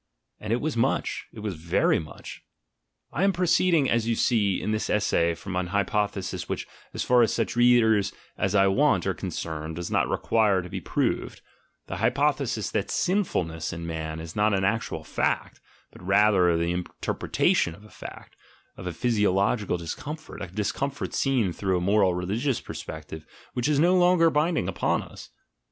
[0.39, 1.27] and it was much!
[1.31, 2.41] it was very much!
[3.13, 7.21] I am proceeding, as you see, in this essay, from an hypothesis which, as far
[7.21, 10.71] as such readers as I want are ASCETIC IDEALS 137 concerned, does not require to
[10.71, 11.41] be proved;
[11.85, 15.61] the hypothesis that "sinfulness" in man is not an actual fact,
[15.91, 18.35] but rather merely the interpretation of a fact,
[18.75, 23.23] of a physiological discomfort,— a discomfort seen through a moral religious perspective
[23.53, 25.29] which is no longer binding upon us.